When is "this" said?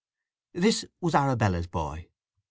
0.55-0.83